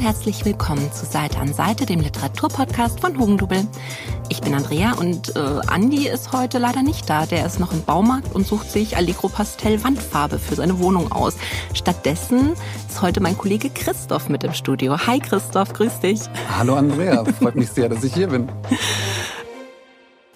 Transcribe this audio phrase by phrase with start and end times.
[0.00, 3.66] und herzlich willkommen zu Seite an Seite, dem Literaturpodcast von Hugendubel.
[4.28, 7.26] Ich bin Andrea und äh, Andi ist heute leider nicht da.
[7.26, 11.36] Der ist noch im Baumarkt und sucht sich Allegro Pastell Wandfarbe für seine Wohnung aus.
[11.74, 12.52] Stattdessen
[12.88, 14.96] ist heute mein Kollege Christoph mit im Studio.
[15.06, 16.20] Hi Christoph, grüß dich.
[16.56, 18.48] Hallo Andrea, freut mich sehr, dass ich hier bin.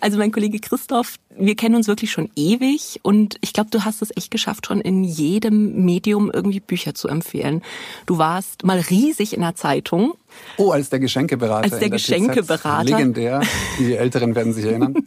[0.05, 4.03] Also mein Kollege Christoph, wir kennen uns wirklich schon ewig und ich glaube, du hast
[4.03, 7.63] es echt geschafft, schon in jedem Medium irgendwie Bücher zu empfehlen.
[8.05, 10.13] Du warst mal riesig in der Zeitung.
[10.59, 11.73] Oh, als der Geschenkeberater.
[11.73, 12.85] Als der, Geschenkeberater.
[12.85, 13.41] Legendär.
[13.79, 14.95] Die Älteren werden sich erinnern.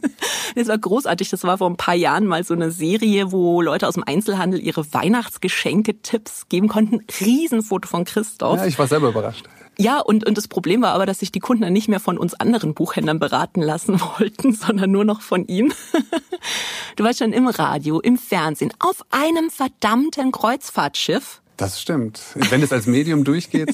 [0.54, 1.28] Das war großartig.
[1.28, 4.58] Das war vor ein paar Jahren mal so eine Serie, wo Leute aus dem Einzelhandel
[4.58, 7.04] ihre Weihnachtsgeschenke-Tipps geben konnten.
[7.20, 8.56] Riesenfoto von Christoph.
[8.56, 9.44] Ja, ich war selber überrascht.
[9.80, 12.18] Ja, und, und das Problem war aber, dass sich die Kunden dann nicht mehr von
[12.18, 15.72] uns anderen Buchhändlern beraten lassen wollten, sondern nur noch von ihm.
[16.96, 21.42] Du warst schon im Radio, im Fernsehen, auf einem verdammten Kreuzfahrtschiff.
[21.56, 22.20] Das stimmt.
[22.34, 23.72] Wenn es als Medium durchgeht,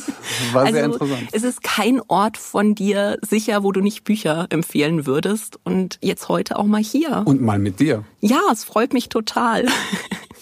[0.53, 1.29] war also, sehr interessant.
[1.33, 5.59] Es ist kein Ort von dir sicher, wo du nicht Bücher empfehlen würdest.
[5.65, 7.23] Und jetzt heute auch mal hier.
[7.25, 8.05] Und mal mit dir.
[8.21, 9.67] Ja, es freut mich total.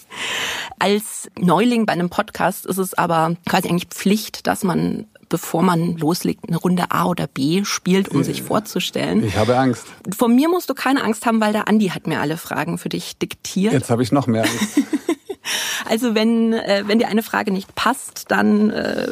[0.79, 5.97] Als Neuling bei einem Podcast ist es aber quasi eigentlich Pflicht, dass man bevor man
[5.97, 9.23] loslegt, eine Runde A oder B spielt, um sich vorzustellen.
[9.23, 9.87] Ich habe Angst.
[10.15, 12.89] Von mir musst du keine Angst haben, weil der Andi hat mir alle Fragen für
[12.89, 13.73] dich diktiert.
[13.73, 14.79] Jetzt habe ich noch mehr Angst.
[15.89, 19.07] also wenn, äh, wenn dir eine Frage nicht passt, dann äh,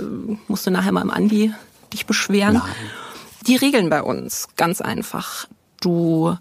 [0.48, 1.56] musst du nachher mal im Andi
[1.92, 2.54] dich beschweren.
[2.54, 2.72] Nein.
[3.48, 5.48] Die Regeln bei uns, ganz einfach.
[5.82, 6.38] Du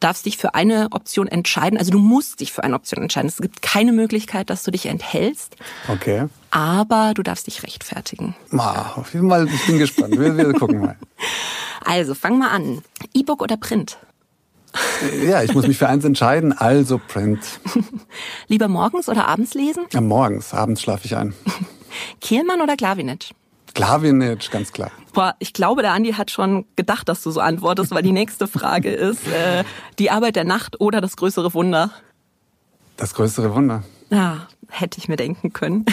[0.00, 1.78] darfst dich für eine Option entscheiden.
[1.78, 3.28] Also du musst dich für eine Option entscheiden.
[3.28, 5.56] Es gibt keine Möglichkeit, dass du dich enthältst.
[5.88, 6.26] Okay.
[6.50, 8.34] Aber du darfst dich rechtfertigen.
[8.50, 10.18] Ma, auf jeden Fall, ich bin gespannt.
[10.18, 10.96] Wir, wir gucken mal.
[11.82, 12.82] Also, fang mal an.
[13.14, 13.96] E-Book oder Print?
[15.24, 17.40] Ja, ich muss mich für eins entscheiden, also Print.
[18.48, 19.86] Lieber morgens oder abends lesen?
[19.90, 21.34] Ja, morgens, abends schlafe ich ein.
[22.20, 23.30] Kehlmann oder Klavinitsch?
[23.80, 24.90] Klavinitsch, ganz klar.
[25.14, 28.46] Boah, ich glaube, der Andi hat schon gedacht, dass du so antwortest, weil die nächste
[28.46, 29.64] Frage ist, äh,
[29.98, 31.90] die Arbeit der Nacht oder das größere Wunder?
[32.98, 33.82] Das größere Wunder.
[34.10, 35.86] Ja, hätte ich mir denken können.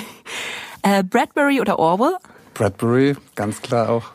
[0.84, 2.16] Äh, Bradbury oder Orwell?
[2.54, 4.06] Bradbury, ganz klar auch.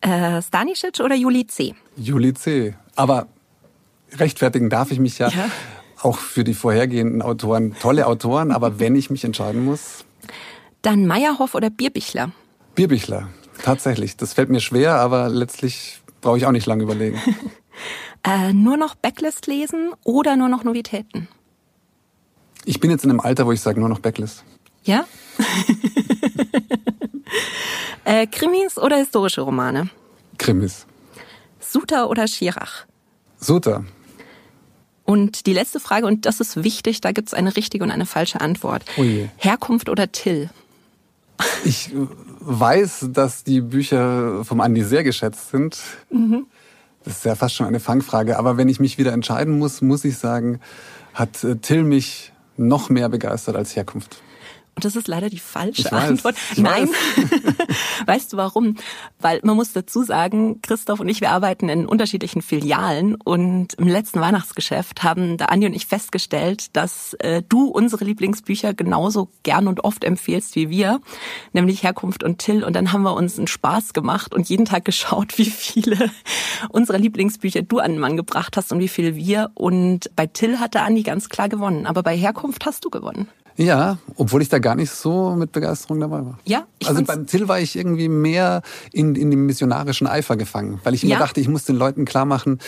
[0.00, 1.74] Äh, Stanisic oder Juli C?
[1.96, 2.74] Juli C.
[2.96, 3.28] Aber
[4.16, 5.50] rechtfertigen darf ich mich ja, Ja.
[6.02, 7.76] auch für die vorhergehenden Autoren.
[7.80, 10.04] Tolle Autoren, aber wenn ich mich entscheiden muss,
[10.82, 12.32] Dann Meyerhoff oder Bierbichler?
[12.80, 13.28] Bierbichler.
[13.62, 14.16] Tatsächlich.
[14.16, 17.20] Das fällt mir schwer, aber letztlich brauche ich auch nicht lange überlegen.
[18.22, 21.26] Äh, nur noch Backlist lesen oder nur noch Novitäten?
[22.66, 24.44] Ich bin jetzt in einem Alter, wo ich sage, nur noch Backlist.
[24.84, 25.06] Ja?
[28.04, 29.88] äh, Krimis oder historische Romane?
[30.36, 30.84] Krimis.
[31.60, 32.84] Suter oder Schirach?
[33.38, 33.86] Suter.
[35.06, 38.42] Und die letzte Frage, und das ist wichtig, da gibt's eine richtige und eine falsche
[38.42, 38.84] Antwort.
[38.98, 39.04] Oh.
[39.38, 40.50] Herkunft oder Till?
[41.64, 41.90] Ich
[42.40, 45.78] weiß, dass die Bücher vom Andi sehr geschätzt sind.
[47.04, 48.38] Das ist ja fast schon eine Fangfrage.
[48.38, 50.60] Aber wenn ich mich wieder entscheiden muss, muss ich sagen,
[51.14, 54.22] hat äh, Till mich noch mehr begeistert als Herkunft.
[54.74, 56.36] Und das ist leider die falsche Ich weiß, Antwort.
[56.52, 56.88] ich Nein.
[58.06, 58.76] weißt du warum?
[59.18, 63.88] Weil man muss dazu sagen, Christoph und ich, wir arbeiten in unterschiedlichen Filialen und im
[63.88, 69.66] letzten Weihnachtsgeschäft haben da Andi und ich festgestellt, dass äh, du unsere Lieblingsbücher genauso gern
[69.66, 71.00] und oft empfehlst wie wir,
[71.52, 72.64] nämlich Herkunft und Till.
[72.64, 76.10] Und dann haben wir uns einen Spaß gemacht und jeden Tag geschaut, wie viele
[76.70, 79.50] unserer Lieblingsbücher du an den Mann gebracht hast und wie viele wir.
[79.54, 83.28] Und bei Till hatte Andi ganz klar gewonnen, aber bei Herkunft hast du gewonnen.
[83.56, 86.38] Ja, obwohl ich da gar nicht so mit Begeisterung dabei war.
[86.44, 88.62] Ja, ich also beim Till war ich irgendwie mehr
[88.92, 91.18] in, in dem missionarischen Eifer gefangen, weil ich immer Ja.
[91.18, 92.58] dachte, ich muss den Leuten klar machen,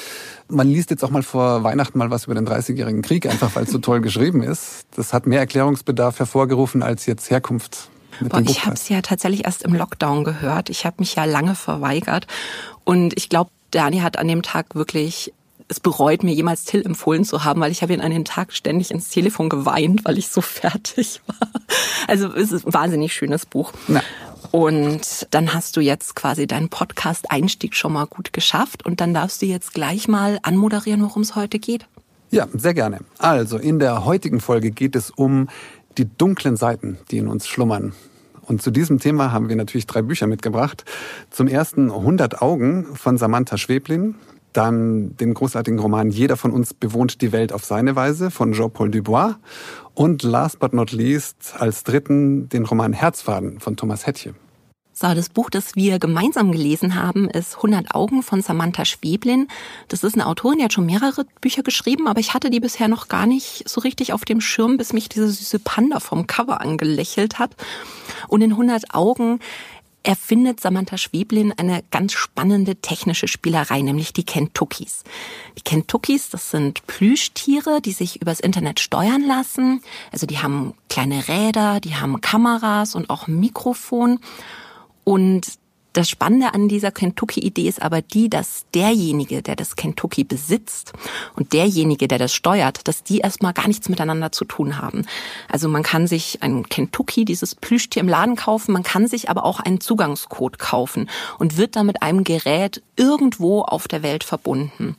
[0.49, 3.65] man liest jetzt auch mal vor Weihnachten mal was über den 30-jährigen Krieg, einfach weil
[3.65, 4.83] es so toll geschrieben ist.
[4.95, 7.89] Das hat mehr Erklärungsbedarf hervorgerufen als jetzt Herkunft.
[8.21, 10.69] Boah, ich habe es ja tatsächlich erst im Lockdown gehört.
[10.69, 12.27] Ich habe mich ja lange verweigert.
[12.85, 15.33] Und ich glaube, Dani hat an dem Tag wirklich
[15.69, 18.53] es bereut, mir jemals Till empfohlen zu haben, weil ich habe ihn an den Tag
[18.53, 21.49] ständig ins Telefon geweint, weil ich so fertig war.
[22.07, 23.73] Also es ist ein wahnsinnig schönes Buch.
[23.89, 24.03] Na.
[24.51, 29.41] Und dann hast du jetzt quasi deinen Podcast-Einstieg schon mal gut geschafft und dann darfst
[29.41, 31.87] du jetzt gleich mal anmoderieren, worum es heute geht.
[32.31, 33.01] Ja, sehr gerne.
[33.19, 35.49] Also, in der heutigen Folge geht es um
[35.99, 37.95] die dunklen Seiten, die in uns schlummern.
[38.43, 40.85] Und zu diesem Thema haben wir natürlich drei Bücher mitgebracht.
[41.31, 44.17] Zum ersten 100 Augen von Samantha Schweblin.
[44.53, 48.91] Dann den großartigen Roman Jeder von uns bewohnt die Welt auf seine Weise von Jean-Paul
[48.91, 49.37] Dubois.
[49.95, 54.35] Und last but not least als dritten den Roman Herzfaden von Thomas Hettche.
[54.95, 59.49] So, das Buch, das wir gemeinsam gelesen haben, ist 100 Augen von Samantha Schweblin.
[59.89, 62.89] Das ist eine Autorin, die hat schon mehrere Bücher geschrieben, aber ich hatte die bisher
[62.89, 66.61] noch gar nicht so richtig auf dem Schirm, bis mich diese süße Panda vom Cover
[66.61, 67.57] angelächelt hat.
[68.29, 69.41] Und in 100 Augen
[70.03, 75.05] erfindet Samantha Schweblin eine ganz spannende technische Spielerei, nämlich die Kentuckys.
[75.57, 79.83] Die Kentuckys, das sind Plüschtiere, die sich übers Internet steuern lassen.
[80.11, 84.21] Also die haben kleine Räder, die haben Kameras und auch Mikrofon.
[85.05, 85.62] Und
[85.93, 90.93] das Spannende an dieser Kentucky-Idee ist aber die, dass derjenige, der das Kentucky besitzt
[91.37, 95.05] und derjenige, der das steuert, dass die erstmal gar nichts miteinander zu tun haben.
[95.49, 99.45] Also man kann sich ein Kentucky, dieses Plüschtier im Laden kaufen, man kann sich aber
[99.45, 104.97] auch einen Zugangscode kaufen und wird dann mit einem Gerät irgendwo auf der Welt verbunden.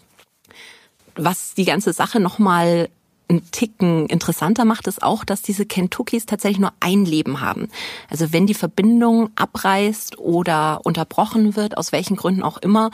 [1.15, 2.89] Was die ganze Sache nochmal
[3.33, 7.69] einen Ticken interessanter macht, ist auch, dass diese Kentuckys tatsächlich nur ein Leben haben.
[8.09, 12.91] Also wenn die Verbindung abreißt oder unterbrochen wird, aus welchen Gründen auch immer,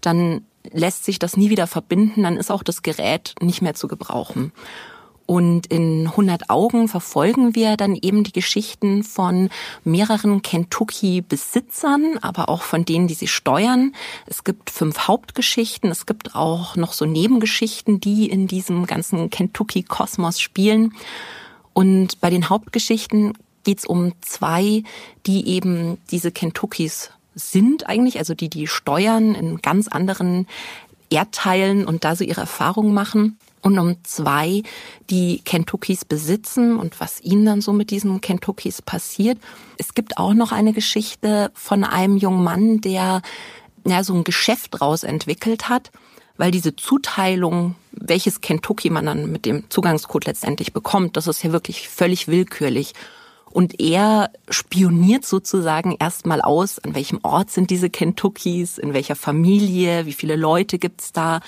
[0.00, 3.88] dann lässt sich das nie wieder verbinden, dann ist auch das Gerät nicht mehr zu
[3.88, 4.52] gebrauchen.
[5.26, 9.50] Und in 100 Augen verfolgen wir dann eben die Geschichten von
[9.84, 13.94] mehreren Kentucky-Besitzern, aber auch von denen, die sie steuern.
[14.26, 15.90] Es gibt fünf Hauptgeschichten.
[15.90, 20.94] Es gibt auch noch so Nebengeschichten, die in diesem ganzen Kentucky-Kosmos spielen.
[21.72, 23.34] Und bei den Hauptgeschichten
[23.64, 24.82] geht es um zwei,
[25.26, 30.46] die eben diese Kentuckys sind eigentlich, also die die steuern in ganz anderen
[31.08, 34.62] Erdteilen und da so ihre Erfahrungen machen und um zwei,
[35.08, 39.38] die Kentuckys besitzen und was ihnen dann so mit diesen Kentuckys passiert.
[39.78, 43.22] Es gibt auch noch eine Geschichte von einem jungen Mann, der
[43.86, 45.90] ja, so ein Geschäft draus entwickelt hat,
[46.36, 51.52] weil diese Zuteilung, welches Kentucky man dann mit dem Zugangscode letztendlich bekommt, das ist ja
[51.52, 52.94] wirklich völlig willkürlich.
[53.50, 60.06] Und er spioniert sozusagen erstmal aus, an welchem Ort sind diese Kentuckys, in welcher Familie,
[60.06, 61.40] wie viele Leute gibt's da,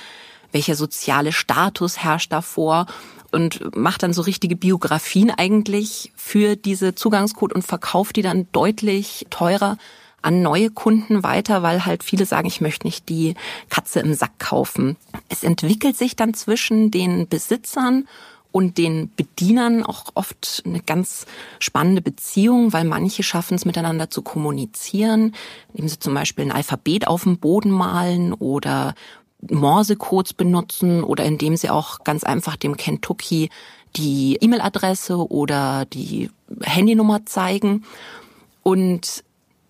[0.54, 2.86] welcher soziale Status herrscht davor
[3.32, 9.26] und macht dann so richtige Biografien eigentlich für diese Zugangscode und verkauft die dann deutlich
[9.28, 9.76] teurer
[10.22, 13.34] an neue Kunden weiter, weil halt viele sagen, ich möchte nicht die
[13.68, 14.96] Katze im Sack kaufen.
[15.28, 18.08] Es entwickelt sich dann zwischen den Besitzern
[18.52, 21.26] und den Bedienern auch oft eine ganz
[21.58, 25.34] spannende Beziehung, weil manche schaffen es miteinander zu kommunizieren,
[25.72, 28.94] indem sie zum Beispiel ein Alphabet auf dem Boden malen oder
[29.50, 33.50] Morsecodes benutzen oder indem sie auch ganz einfach dem Kentucky
[33.96, 36.30] die E-Mail-Adresse oder die
[36.62, 37.84] Handynummer zeigen.
[38.62, 39.24] Und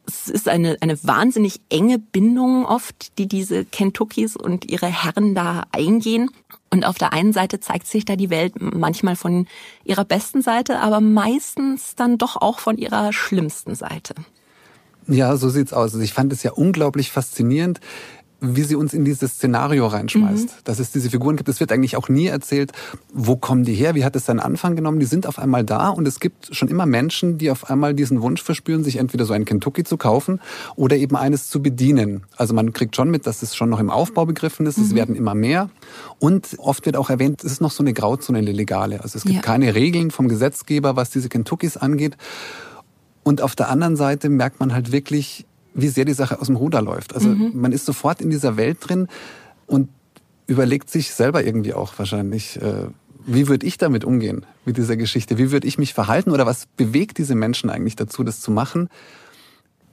[0.06, 5.64] es ist eine, eine wahnsinnig enge Bindung oft, die diese Kentuckys und ihre Herren da
[5.72, 6.30] eingehen.
[6.70, 9.46] Und auf der einen Seite zeigt sich da die Welt manchmal von
[9.84, 14.14] ihrer besten Seite, aber meistens dann doch auch von ihrer schlimmsten Seite.
[15.06, 15.92] Ja, so sieht's aus.
[15.92, 17.80] Also ich fand es ja unglaublich faszinierend,
[18.40, 20.46] wie sie uns in dieses Szenario reinschmeißt.
[20.46, 20.60] Mhm.
[20.64, 21.48] Dass es diese Figuren gibt.
[21.48, 22.72] Es wird eigentlich auch nie erzählt,
[23.12, 25.00] wo kommen die her, wie hat es seinen Anfang genommen.
[25.00, 28.22] Die sind auf einmal da und es gibt schon immer Menschen, die auf einmal diesen
[28.22, 30.40] Wunsch verspüren, sich entweder so ein Kentucky zu kaufen
[30.76, 32.24] oder eben eines zu bedienen.
[32.36, 34.78] Also man kriegt schon mit, dass es schon noch im Aufbau begriffen ist.
[34.78, 34.84] Mhm.
[34.84, 35.70] Es werden immer mehr.
[36.18, 39.02] Und oft wird auch erwähnt, es ist noch so eine Grauzone, eine legale.
[39.02, 39.42] Also es gibt ja.
[39.42, 42.16] keine Regeln vom Gesetzgeber, was diese Kentuckys angeht.
[43.22, 46.56] Und auf der anderen Seite merkt man halt wirklich, wie sehr die Sache aus dem
[46.56, 47.14] Ruder läuft.
[47.14, 47.52] Also mhm.
[47.54, 49.08] man ist sofort in dieser Welt drin
[49.66, 49.88] und
[50.46, 52.86] überlegt sich selber irgendwie auch wahrscheinlich, äh,
[53.26, 55.38] wie würde ich damit umgehen mit dieser Geschichte?
[55.38, 58.88] Wie würde ich mich verhalten oder was bewegt diese Menschen eigentlich dazu, das zu machen?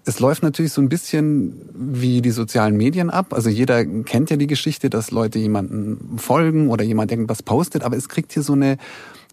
[0.04, 3.34] Es läuft natürlich so ein bisschen wie die sozialen Medien ab.
[3.34, 7.96] Also jeder kennt ja die Geschichte, dass Leute jemanden folgen oder jemand irgendwas postet, aber
[7.96, 8.78] es kriegt hier so eine,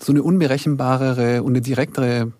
[0.01, 2.33] so eine unberechenbarere und eine direktere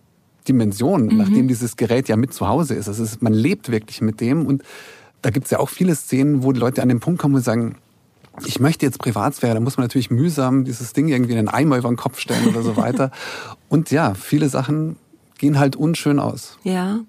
[0.49, 1.17] Dimension, mhm.
[1.17, 2.89] nachdem dieses Gerät ja mit zu Hause ist.
[2.89, 4.63] Also ist, man lebt wirklich mit dem und
[5.23, 7.43] da gibt es ja auch viele Szenen, wo die Leute an den Punkt kommen und
[7.43, 7.77] sagen,
[8.47, 11.77] ich möchte jetzt Privatsphäre, da muss man natürlich mühsam dieses Ding irgendwie in einen Eimer
[11.77, 13.11] über den Kopf stellen oder so weiter.
[13.69, 14.97] Und ja, viele Sachen
[15.39, 16.57] gehen halt unschön aus.
[16.63, 17.01] Ja.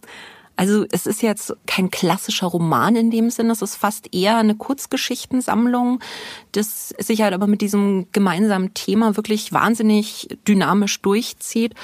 [0.55, 4.55] Also es ist jetzt kein klassischer Roman in dem Sinne, es ist fast eher eine
[4.55, 6.01] Kurzgeschichtensammlung,
[6.51, 11.75] das sich halt aber mit diesem gemeinsamen Thema wirklich wahnsinnig dynamisch durchzieht.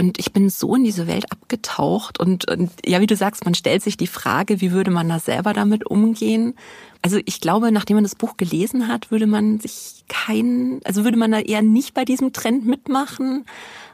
[0.00, 3.54] Und ich bin so in diese Welt abgetaucht und, und ja, wie du sagst, man
[3.54, 6.54] stellt sich die Frage, wie würde man da selber damit umgehen?
[7.02, 11.18] Also ich glaube, nachdem man das Buch gelesen hat, würde man sich kein, also würde
[11.18, 13.44] man da eher nicht bei diesem Trend mitmachen.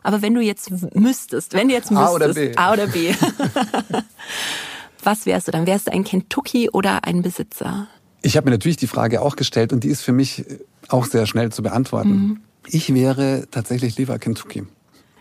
[0.04, 3.12] Aber wenn du jetzt müsstest, wenn du jetzt müsstest, A oder B, A oder B
[5.02, 5.52] was wärst du?
[5.52, 7.88] Dann wärst du ein Kentucky oder ein Besitzer?
[8.22, 10.44] Ich habe mir natürlich die Frage auch gestellt und die ist für mich
[10.88, 12.10] auch sehr schnell zu beantworten.
[12.10, 12.40] Mhm.
[12.68, 14.66] Ich wäre tatsächlich lieber Kentucky.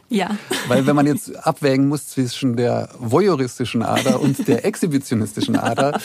[0.10, 0.38] Ja.
[0.68, 6.00] Weil wenn man jetzt abwägen muss zwischen der voyeuristischen Ader und der exhibitionistischen Ader,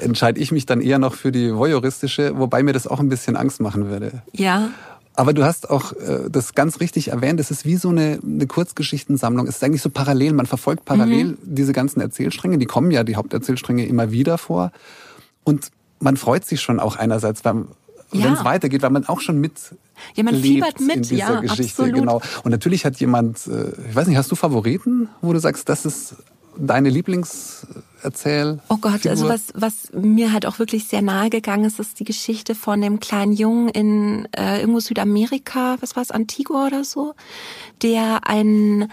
[0.00, 3.36] entscheide ich mich dann eher noch für die voyeuristische, wobei mir das auch ein bisschen
[3.36, 4.22] Angst machen würde.
[4.32, 4.70] Ja.
[5.16, 8.46] Aber du hast auch äh, das ganz richtig erwähnt, es ist wie so eine, eine
[8.46, 9.46] Kurzgeschichtensammlung.
[9.46, 11.38] Es ist eigentlich so parallel, man verfolgt parallel mhm.
[11.42, 14.72] diese ganzen Erzählstränge, die kommen ja, die Haupterzählstränge immer wieder vor.
[15.44, 17.42] Und man freut sich schon auch einerseits,
[18.20, 18.26] ja.
[18.26, 19.52] wenn es weitergeht, weil man auch schon mit
[20.14, 21.94] ja, man fiebert mit, in dieser ja, Geschichte, absolut.
[21.94, 22.20] genau.
[22.42, 25.84] Und natürlich hat jemand, äh, ich weiß nicht, hast du Favoriten, wo du sagst, das
[25.84, 26.16] ist
[26.56, 28.60] deine Lieblingserzähl?
[28.68, 29.10] Oh Gott, Figur?
[29.10, 32.80] also was, was mir halt auch wirklich sehr nahe gegangen ist, ist die Geschichte von
[32.80, 37.14] dem kleinen Jungen in äh, irgendwo Südamerika, was war es, Antigua oder so,
[37.82, 38.90] der ein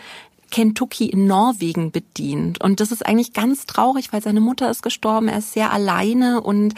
[0.52, 2.62] Kentucky in Norwegen bedient.
[2.62, 6.42] Und das ist eigentlich ganz traurig, weil seine Mutter ist gestorben, er ist sehr alleine
[6.42, 6.76] und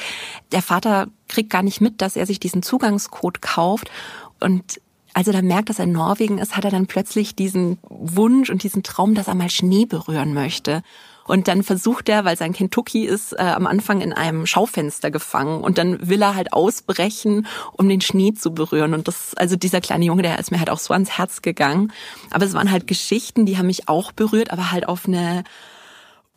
[0.52, 3.92] der Vater kriegt gar nicht mit, dass er sich diesen Zugangscode kauft.
[4.40, 4.80] Und
[5.14, 8.50] als er dann merkt, dass er in Norwegen ist, hat er dann plötzlich diesen Wunsch
[8.50, 10.84] und diesen Traum, dass er mal Schnee berühren möchte.
[11.26, 15.62] Und dann versucht er, weil sein Kentucky ist äh, am Anfang in einem Schaufenster gefangen
[15.62, 18.94] und dann will er halt ausbrechen, um den Schnee zu berühren.
[18.94, 21.92] Und das, also dieser kleine Junge, der ist mir halt auch so ans Herz gegangen.
[22.32, 25.44] Aber es waren halt Geschichten, die haben mich auch berührt, aber halt auf eine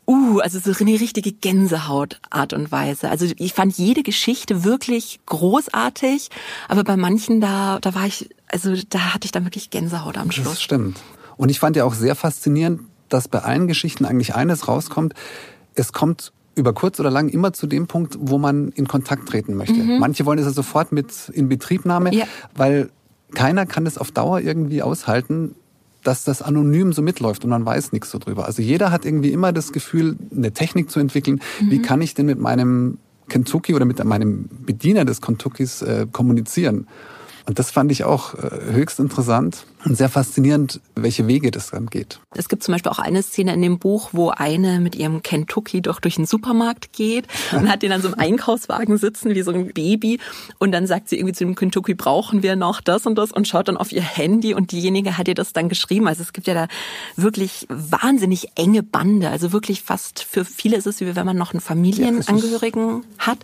[0.08, 3.10] Uh, also so eine richtige Gänsehaut-Art und Weise.
[3.10, 6.30] Also ich fand jede Geschichte wirklich großartig,
[6.68, 10.30] aber bei manchen da, da war ich, also da hatte ich dann wirklich Gänsehaut am
[10.30, 10.46] Schluss.
[10.46, 11.00] Das stimmt.
[11.36, 15.14] Und ich fand ja auch sehr faszinierend, dass bei allen Geschichten eigentlich eines rauskommt.
[15.74, 19.54] Es kommt über kurz oder lang immer zu dem Punkt, wo man in Kontakt treten
[19.54, 19.74] möchte.
[19.74, 19.98] Mhm.
[19.98, 22.24] Manche wollen es ja sofort mit in Betriebnahme, ja.
[22.54, 22.90] weil
[23.34, 25.54] keiner kann es auf Dauer irgendwie aushalten,
[26.02, 28.46] dass das anonym so mitläuft und man weiß nichts so drüber.
[28.46, 31.40] Also jeder hat irgendwie immer das Gefühl, eine Technik zu entwickeln.
[31.60, 31.70] Mhm.
[31.70, 32.98] Wie kann ich denn mit meinem
[33.28, 36.86] Kentucky oder mit meinem Bediener des Kentuckys äh, kommunizieren?
[37.46, 41.86] Und das fand ich auch äh, höchst interessant und sehr faszinierend, welche Wege das dann
[41.86, 42.18] geht.
[42.34, 45.80] Es gibt zum Beispiel auch eine Szene in dem Buch, wo eine mit ihrem Kentucky
[45.80, 49.52] doch durch den Supermarkt geht und hat den dann so im Einkaufswagen sitzen wie so
[49.52, 50.18] ein Baby
[50.58, 53.46] und dann sagt sie irgendwie zu dem Kentucky, brauchen wir noch das und das und
[53.46, 56.08] schaut dann auf ihr Handy und diejenige hat ihr das dann geschrieben.
[56.08, 56.66] Also es gibt ja da
[57.14, 59.30] wirklich wahnsinnig enge Bande.
[59.30, 63.38] Also wirklich fast für viele ist es wie wenn man noch einen Familienangehörigen ja, hat.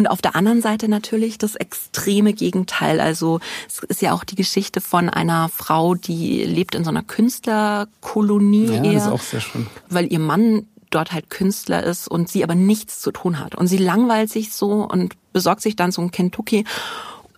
[0.00, 3.00] Und auf der anderen Seite natürlich das extreme Gegenteil.
[3.00, 3.38] Also
[3.68, 8.64] es ist ja auch die Geschichte von einer Frau, die lebt in so einer Künstlerkolonie.
[8.64, 9.66] Ja, eher, das ist auch sehr schön.
[9.90, 13.56] Weil ihr Mann dort halt Künstler ist und sie aber nichts zu tun hat.
[13.56, 16.64] Und sie langweilt sich so und besorgt sich dann so ein Kentucky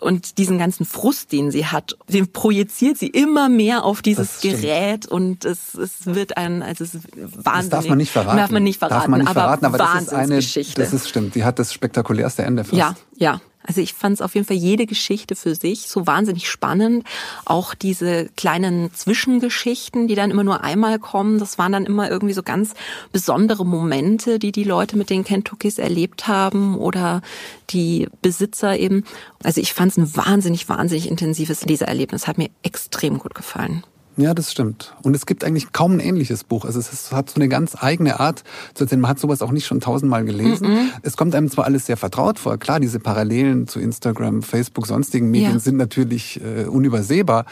[0.03, 5.07] und diesen ganzen Frust, den sie hat, den projiziert sie immer mehr auf dieses Gerät
[5.07, 7.45] und es, es wird ein, also es ist wahnsinnig.
[7.45, 8.37] Das darf man nicht verraten.
[8.37, 11.09] Darf man nicht verraten, darf man nicht verraten aber, aber das ist eine, das ist
[11.09, 11.35] stimmt.
[11.35, 12.77] Die hat das spektakulärste Ende fast.
[12.77, 13.41] Ja, ja.
[13.67, 17.05] Also ich fand es auf jeden Fall jede Geschichte für sich so wahnsinnig spannend.
[17.45, 22.35] Auch diese kleinen Zwischengeschichten, die dann immer nur einmal kommen, das waren dann immer irgendwie
[22.35, 22.75] so ganz
[23.13, 27.23] besondere Momente, die die Leute mit den Kentuckys erlebt haben oder
[27.71, 29.05] die Besitzer eben.
[29.43, 32.27] Also ich fand es ein wahnsinnig, wahnsinnig intensives Lesererlebnis.
[32.27, 33.85] Hat mir extrem gut gefallen.
[34.17, 34.95] Ja, das stimmt.
[35.03, 36.65] Und es gibt eigentlich kaum ein ähnliches Buch.
[36.65, 39.01] Also es hat so eine ganz eigene Art zu erzählen.
[39.01, 40.69] Man hat sowas auch nicht schon tausendmal gelesen.
[40.69, 40.87] Mm -mm.
[41.03, 42.59] Es kommt einem zwar alles sehr vertraut vor.
[42.59, 45.59] Klar, diese Parallelen zu Instagram, Facebook, sonstigen Medien ja.
[45.59, 47.47] sind natürlich äh, unübersehbar.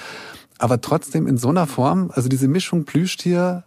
[0.59, 3.65] Aber trotzdem in so einer Form, also diese Mischung Plüschtier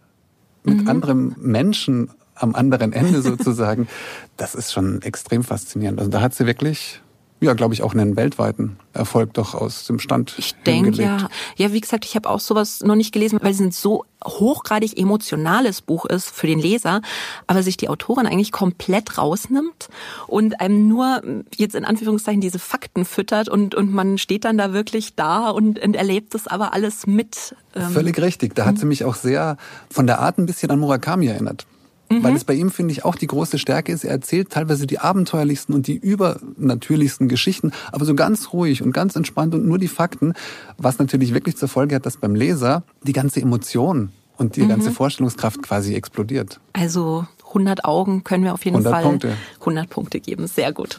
[0.62, 0.88] mit mhm.
[0.88, 3.88] anderem Menschen am anderen Ende sozusagen,
[4.36, 5.98] das ist schon extrem faszinierend.
[5.98, 7.00] Also da hat sie wirklich
[7.44, 10.34] ja, glaube ich, auch einen weltweiten Erfolg doch aus dem Stand.
[10.38, 11.28] Ich denke ja.
[11.56, 14.98] Ja, wie gesagt, ich habe auch sowas noch nicht gelesen, weil es ein so hochgradig
[14.98, 17.02] emotionales Buch ist für den Leser,
[17.46, 19.88] aber sich die Autorin eigentlich komplett rausnimmt
[20.26, 21.22] und einem nur
[21.54, 25.78] jetzt in Anführungszeichen diese Fakten füttert und, und man steht dann da wirklich da und,
[25.78, 27.54] und erlebt das aber alles mit.
[27.74, 27.90] Ähm.
[27.90, 28.54] Völlig richtig.
[28.54, 29.56] Da hat sie mich auch sehr
[29.90, 31.66] von der Art ein bisschen an Murakami erinnert.
[32.10, 32.22] Mhm.
[32.22, 34.04] Weil es bei ihm, finde ich, auch die große Stärke ist.
[34.04, 39.16] Er erzählt teilweise die abenteuerlichsten und die übernatürlichsten Geschichten, aber so ganz ruhig und ganz
[39.16, 40.34] entspannt und nur die Fakten,
[40.76, 44.68] was natürlich wirklich zur Folge hat, dass beim Leser die ganze Emotion und die mhm.
[44.68, 46.60] ganze Vorstellungskraft quasi explodiert.
[46.72, 49.36] Also 100 Augen können wir auf jeden 100 Fall Punkte.
[49.60, 50.46] 100 Punkte geben.
[50.46, 50.98] Sehr gut.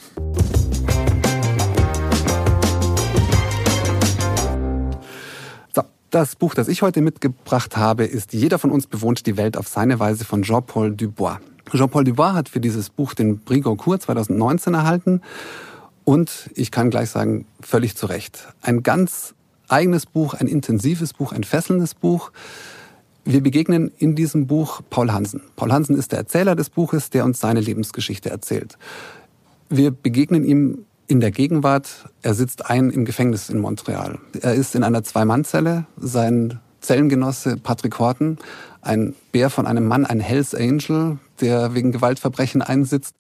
[6.16, 9.68] Das Buch, das ich heute mitgebracht habe, ist Jeder von uns bewohnt die Welt auf
[9.68, 11.40] seine Weise von Jean-Paul Dubois.
[11.74, 15.20] Jean-Paul Dubois hat für dieses Buch den Prix Goncourt 2019 erhalten
[16.06, 18.48] und ich kann gleich sagen, völlig zu Recht.
[18.62, 19.36] Ein ganz
[19.68, 22.32] eigenes Buch, ein intensives Buch, ein fesselndes Buch.
[23.26, 25.42] Wir begegnen in diesem Buch Paul Hansen.
[25.58, 28.78] Paul Hansen ist der Erzähler des Buches, der uns seine Lebensgeschichte erzählt.
[29.68, 34.20] Wir begegnen ihm in der Gegenwart, er sitzt ein im Gefängnis in Montreal.
[34.42, 35.86] Er ist in einer Zwei-Mann-Zelle.
[35.98, 38.38] Sein Zellengenosse Patrick Horton,
[38.82, 43.16] ein Bär von einem Mann, ein Hells Angel, der wegen Gewaltverbrechen einsitzt.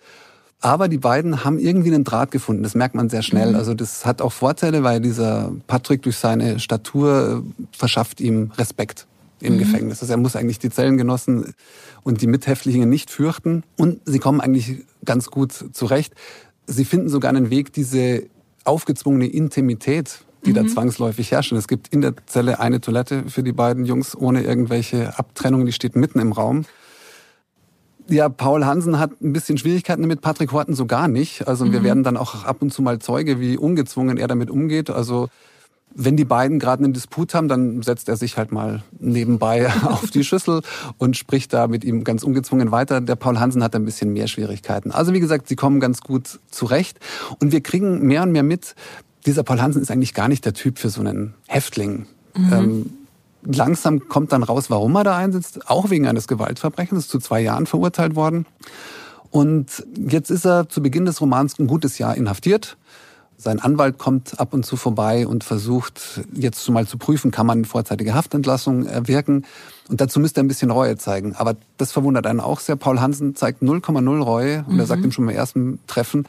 [0.61, 2.63] Aber die beiden haben irgendwie einen Draht gefunden.
[2.63, 3.49] Das merkt man sehr schnell.
[3.51, 3.55] Mhm.
[3.55, 9.05] Also das hat auch Vorteile, weil dieser Patrick durch seine Statur äh, verschafft ihm Respekt
[9.41, 9.59] im mhm.
[9.59, 10.01] Gefängnis.
[10.01, 11.53] Also er muss eigentlich die Zellengenossen
[12.03, 13.63] und die Mithäftlinge nicht fürchten.
[13.77, 16.13] Und sie kommen eigentlich ganz gut zurecht.
[16.67, 18.24] Sie finden sogar einen Weg, diese
[18.63, 20.55] aufgezwungene Intimität, die mhm.
[20.55, 21.51] da zwangsläufig herrscht.
[21.51, 25.65] Und es gibt in der Zelle eine Toilette für die beiden Jungs ohne irgendwelche Abtrennungen.
[25.65, 26.65] Die steht mitten im Raum.
[28.07, 31.48] Ja, Paul Hansen hat ein bisschen Schwierigkeiten damit, Patrick Horten so gar nicht.
[31.48, 31.72] Also mhm.
[31.72, 34.89] wir werden dann auch ab und zu mal Zeuge, wie ungezwungen er damit umgeht.
[34.89, 35.29] Also
[35.95, 40.11] wenn die beiden gerade einen Disput haben, dann setzt er sich halt mal nebenbei auf
[40.11, 40.61] die Schüssel
[40.97, 43.01] und spricht da mit ihm ganz ungezwungen weiter.
[43.01, 44.91] Der Paul Hansen hat ein bisschen mehr Schwierigkeiten.
[44.91, 46.99] Also wie gesagt, sie kommen ganz gut zurecht
[47.39, 48.75] und wir kriegen mehr und mehr mit,
[49.25, 52.05] dieser Paul Hansen ist eigentlich gar nicht der Typ für so einen Häftling.
[52.35, 52.53] Mhm.
[52.53, 52.93] Ähm,
[53.43, 57.41] langsam kommt dann raus, warum er da einsitzt, auch wegen eines Gewaltverbrechens, ist zu zwei
[57.41, 58.45] Jahren verurteilt worden.
[59.31, 62.77] Und jetzt ist er zu Beginn des Romans ein gutes Jahr inhaftiert.
[63.37, 67.65] Sein Anwalt kommt ab und zu vorbei und versucht jetzt mal zu prüfen, kann man
[67.65, 69.45] vorzeitige Haftentlassung erwirken.
[69.89, 71.35] Und dazu müsste er ein bisschen Reue zeigen.
[71.35, 72.75] Aber das verwundert einen auch sehr.
[72.75, 74.79] Paul Hansen zeigt 0,0 Reue und mhm.
[74.79, 76.25] er sagt ihm schon beim ersten Treffen,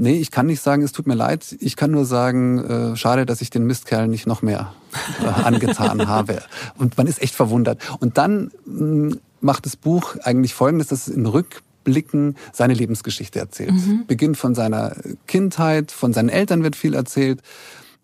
[0.00, 1.56] Nee, ich kann nicht sagen, es tut mir leid.
[1.58, 4.72] Ich kann nur sagen, äh, schade, dass ich den Mistkerl nicht noch mehr
[5.20, 6.40] äh, angetan habe.
[6.78, 7.80] Und man ist echt verwundert.
[7.98, 11.26] Und dann mh, mm, macht das Buch eigentlich Folgendes, dass es in
[11.88, 13.72] Rückblicken seine Lebensgeschichte erzählt.
[13.72, 14.04] Mhm.
[14.06, 14.94] Beginnt von seiner
[15.26, 17.40] Kindheit, von seinen Eltern wird viel erzählt.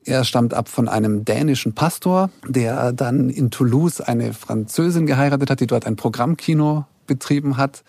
[0.05, 5.61] Er stammt ab von einem dänischen Pastor, der dann in Toulouse eine Französin geheiratet hat,
[5.61, 7.85] die dort ein Programmkino betrieben hat.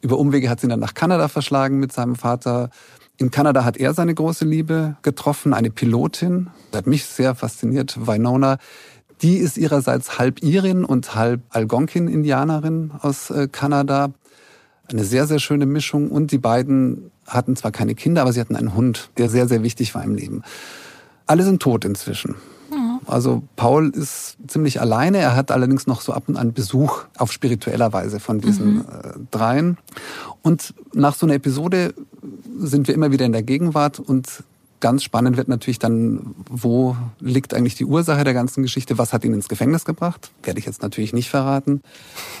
[0.00, 2.70] Über Umwege hat sie ihn dann nach Kanada verschlagen mit seinem Vater.
[3.16, 6.50] In Kanada hat er seine große Liebe getroffen, eine Pilotin.
[6.72, 8.58] Das hat mich sehr fasziniert, Winona.
[9.20, 14.12] Die ist ihrerseits halb Irin und halb Algonquin-Indianerin aus äh, Kanada.
[14.90, 16.10] Eine sehr, sehr schöne Mischung.
[16.10, 19.62] Und die beiden hatten zwar keine Kinder, aber sie hatten einen Hund, der sehr, sehr
[19.62, 20.42] wichtig war im Leben.
[21.26, 22.36] Alle sind tot inzwischen.
[23.06, 25.18] Also Paul ist ziemlich alleine.
[25.18, 28.80] Er hat allerdings noch so ab und an Besuch auf spiritueller Weise von diesen mhm.
[28.80, 29.78] äh, dreien.
[30.42, 31.94] Und nach so einer Episode
[32.58, 34.44] sind wir immer wieder in der Gegenwart und
[34.82, 38.98] ganz spannend wird natürlich dann, wo liegt eigentlich die Ursache der ganzen Geschichte?
[38.98, 40.30] Was hat ihn ins Gefängnis gebracht?
[40.42, 41.80] Werde ich jetzt natürlich nicht verraten.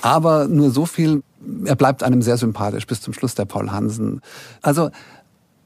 [0.02, 1.22] Aber nur so viel,
[1.64, 4.20] er bleibt einem sehr sympathisch bis zum Schluss, der Paul Hansen.
[4.60, 4.90] Also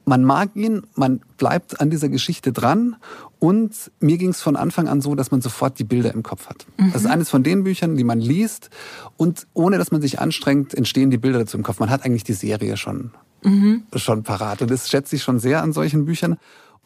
[0.04, 2.96] man mag ihn, man bleibt an dieser Geschichte dran
[3.40, 6.46] und mir ging es von Anfang an so, dass man sofort die Bilder im Kopf
[6.46, 6.66] hat.
[6.76, 6.92] Mhm.
[6.92, 8.70] Das ist eines von den Büchern, die man liest
[9.16, 11.80] und ohne dass man sich anstrengt, entstehen die Bilder dazu im Kopf.
[11.80, 13.10] Man hat eigentlich die Serie schon,
[13.42, 13.82] mhm.
[13.96, 16.36] schon parat und das schätze ich schon sehr an solchen Büchern.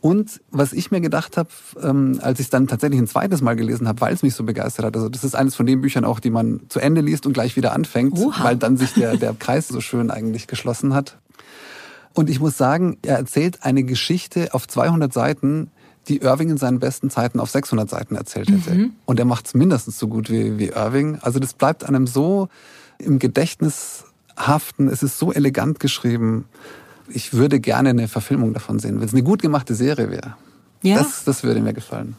[0.01, 1.51] Und was ich mir gedacht habe,
[1.83, 4.45] ähm, als ich es dann tatsächlich ein zweites Mal gelesen habe, weil es mich so
[4.45, 7.27] begeistert hat, also das ist eines von den Büchern auch, die man zu Ende liest
[7.27, 8.45] und gleich wieder anfängt, Oha.
[8.45, 11.19] weil dann sich der, der Kreis so schön eigentlich geschlossen hat.
[12.15, 15.71] Und ich muss sagen, er erzählt eine Geschichte auf 200 Seiten,
[16.09, 18.75] die Irving in seinen besten Zeiten auf 600 Seiten erzählt hätte.
[18.75, 18.93] Mhm.
[19.05, 21.19] Und er macht es mindestens so gut wie, wie Irving.
[21.21, 22.49] Also das bleibt einem so
[22.99, 24.05] im Gedächtnis
[24.37, 24.89] haften.
[24.89, 26.47] Es ist so elegant geschrieben.
[27.13, 30.37] Ich würde gerne eine Verfilmung davon sehen, wenn es eine gut gemachte Serie wäre.
[30.83, 30.99] Ja.
[30.99, 32.17] Das, das würde mir gefallen.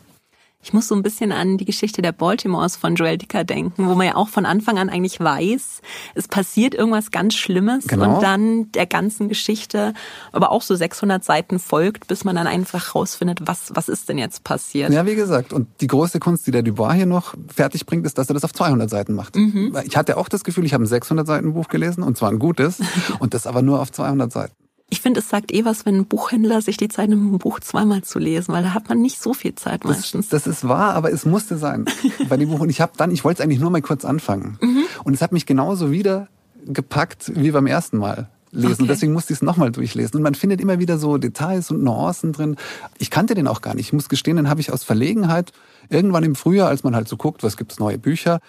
[0.63, 3.95] Ich muss so ein bisschen an die Geschichte der Baltimores von Joel Dicker denken, wo
[3.95, 5.81] man ja auch von Anfang an eigentlich weiß,
[6.13, 8.15] es passiert irgendwas ganz Schlimmes genau.
[8.15, 9.93] und dann der ganzen Geschichte
[10.31, 14.19] aber auch so 600 Seiten folgt, bis man dann einfach rausfindet, was, was ist denn
[14.19, 14.91] jetzt passiert.
[14.91, 15.51] Ja, wie gesagt.
[15.51, 18.43] Und die große Kunst, die der Dubois hier noch fertig bringt, ist, dass er das
[18.43, 19.35] auf 200 Seiten macht.
[19.35, 19.75] Mhm.
[19.85, 22.39] Ich hatte auch das Gefühl, ich habe ein 600 Seiten Buch gelesen und zwar ein
[22.39, 22.79] gutes
[23.19, 24.53] und das aber nur auf 200 Seiten.
[24.93, 27.61] Ich finde, es sagt eh was, wenn ein Buchhändler sich die Zeit nimmt, ein Buch
[27.61, 30.27] zweimal zu lesen, weil da hat man nicht so viel Zeit meistens.
[30.27, 31.85] Das, das ist wahr, aber es musste sein
[32.29, 32.59] bei dem Buch.
[32.59, 34.57] Und ich habe dann, ich wollte es eigentlich nur mal kurz anfangen.
[34.61, 34.83] Mhm.
[35.05, 36.27] Und es hat mich genauso wieder
[36.65, 38.73] gepackt wie beim ersten Mal lesen.
[38.73, 38.81] Okay.
[38.81, 40.17] Und deswegen musste ich es nochmal durchlesen.
[40.17, 42.57] Und man findet immer wieder so Details und Nuancen drin.
[42.97, 43.87] Ich kannte den auch gar nicht.
[43.87, 45.53] Ich muss gestehen, den habe ich aus Verlegenheit
[45.89, 48.41] irgendwann im Frühjahr, als man halt so guckt, was gibt's neue Bücher,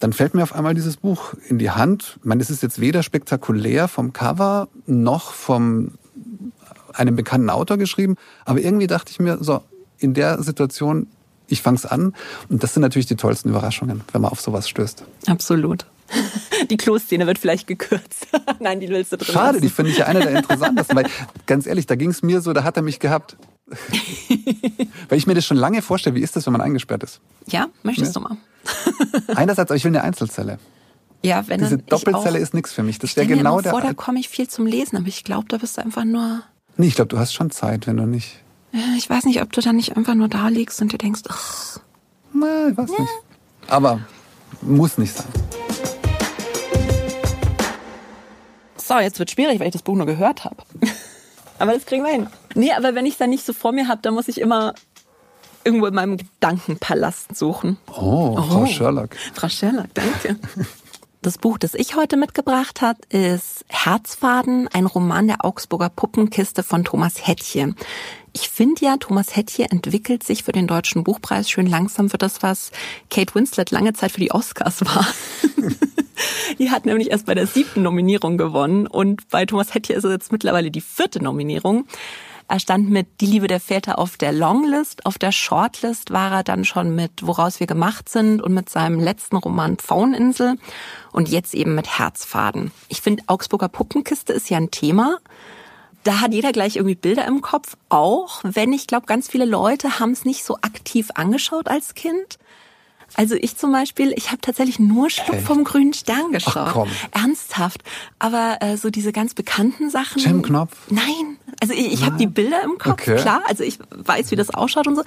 [0.00, 2.16] dann fällt mir auf einmal dieses Buch in die Hand.
[2.20, 5.92] Ich meine, es ist jetzt weder spektakulär vom Cover noch vom
[6.92, 9.62] einem bekannten Autor geschrieben, aber irgendwie dachte ich mir, so,
[9.98, 11.06] in der Situation,
[11.48, 12.14] ich fang's an.
[12.48, 15.04] Und das sind natürlich die tollsten Überraschungen, wenn man auf sowas stößt.
[15.26, 15.86] Absolut.
[16.70, 18.28] Die Kloszene wird vielleicht gekürzt.
[18.60, 19.62] Nein, die willst du drin Schade, lassen.
[19.62, 20.96] die finde ich ja eine der interessantesten.
[20.96, 21.06] weil,
[21.46, 23.36] ganz ehrlich, da ging es mir so, da hat er mich gehabt.
[25.08, 27.20] Weil ich mir das schon lange vorstelle, wie ist das, wenn man eingesperrt ist?
[27.46, 28.20] Ja, möchtest ja.
[28.20, 28.36] du mal?
[29.34, 30.58] Einerseits, aber ich will eine Einzelzelle.
[31.22, 32.98] Ja, wenn Diese Doppelzelle ist nichts für mich.
[32.98, 33.72] Das wäre genau mir der.
[33.72, 36.42] Vor, da komme ich viel zum Lesen, aber ich glaube, da bist du einfach nur.
[36.76, 38.38] Nee, ich glaube, du hast schon Zeit, wenn du nicht.
[38.96, 41.80] Ich weiß nicht, ob du dann nicht einfach nur da liegst und dir denkst, ach.
[42.32, 43.00] Nein, ich weiß ja.
[43.00, 43.12] nicht.
[43.66, 44.00] Aber
[44.60, 45.26] muss nicht sein.
[48.76, 50.56] So, jetzt wird schwierig, weil ich das Buch nur gehört habe.
[51.58, 52.28] Aber das kriegen wir hin.
[52.58, 54.74] Nee, aber wenn ich es dann nicht so vor mir habe, dann muss ich immer
[55.62, 57.78] irgendwo in meinem Gedankenpalast suchen.
[57.88, 58.42] Oh, oh.
[58.42, 59.10] Frau Sherlock.
[59.32, 60.36] Frau Sherlock, danke.
[61.20, 66.84] Das Buch, das ich heute mitgebracht hat, ist Herzfaden, ein Roman der Augsburger Puppenkiste von
[66.84, 67.74] Thomas Hettje.
[68.32, 72.44] Ich finde ja, Thomas Hettje entwickelt sich für den Deutschen Buchpreis schön langsam für das,
[72.44, 72.70] was
[73.10, 75.04] Kate Winslet lange Zeit für die Oscars war.
[76.60, 80.12] die hat nämlich erst bei der siebten Nominierung gewonnen und bei Thomas Hettje ist es
[80.12, 81.88] jetzt mittlerweile die vierte Nominierung.
[82.50, 85.04] Er stand mit Die Liebe der Väter auf der Longlist.
[85.04, 88.98] Auf der Shortlist war er dann schon mit Woraus wir gemacht sind und mit seinem
[88.98, 90.56] letzten Roman Pfaueninsel
[91.12, 92.72] und jetzt eben mit Herzfaden.
[92.88, 95.18] Ich finde, Augsburger Puppenkiste ist ja ein Thema.
[96.04, 99.98] Da hat jeder gleich irgendwie Bilder im Kopf, auch wenn ich glaube, ganz viele Leute
[99.98, 102.38] haben es nicht so aktiv angeschaut als Kind.
[103.14, 106.68] Also ich zum Beispiel, ich habe tatsächlich nur Schluck vom grünen Stern geschaut.
[106.68, 106.90] Ach, komm.
[107.10, 107.82] Ernsthaft.
[108.18, 110.22] Aber äh, so diese ganz bekannten Sachen.
[110.22, 110.76] Jim Knopf?
[110.90, 111.37] Nein.
[111.60, 113.16] Also ich, ich habe die Bilder im Kopf, okay.
[113.16, 113.42] klar.
[113.46, 115.02] Also ich weiß, wie das ausschaut und so.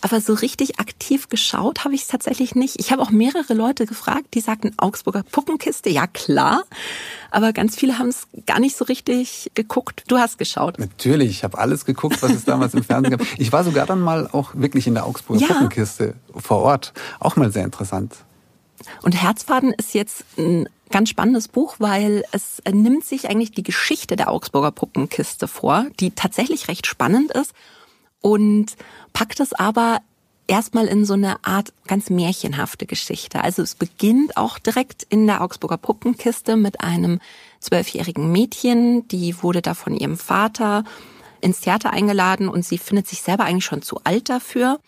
[0.00, 2.78] Aber so richtig aktiv geschaut habe ich es tatsächlich nicht.
[2.78, 5.90] Ich habe auch mehrere Leute gefragt, die sagten Augsburger Puppenkiste.
[5.90, 6.64] Ja, klar
[7.32, 10.04] aber ganz viele haben es gar nicht so richtig geguckt.
[10.08, 10.78] Du hast geschaut.
[10.78, 13.26] Natürlich, ich habe alles geguckt, was es damals im Fernsehen gab.
[13.38, 15.46] Ich war sogar dann mal auch wirklich in der Augsburger ja.
[15.48, 16.92] Puppenkiste vor Ort.
[17.18, 18.16] Auch mal sehr interessant.
[19.02, 24.14] Und Herzfaden ist jetzt ein ganz spannendes Buch, weil es nimmt sich eigentlich die Geschichte
[24.14, 27.52] der Augsburger Puppenkiste vor, die tatsächlich recht spannend ist
[28.20, 28.76] und
[29.12, 29.98] packt es aber
[30.46, 33.42] erstmal in so eine Art ganz märchenhafte Geschichte.
[33.42, 37.20] Also es beginnt auch direkt in der Augsburger Puppenkiste mit einem
[37.60, 40.84] zwölfjährigen Mädchen, die wurde da von ihrem Vater
[41.40, 44.78] ins Theater eingeladen und sie findet sich selber eigentlich schon zu alt dafür,